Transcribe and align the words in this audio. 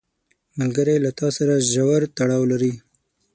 ملګری 0.59 0.95
له 1.05 1.11
تا 1.19 1.27
سره 1.37 1.65
ژور 1.71 2.01
تړاو 2.17 2.43
لري 2.51 2.73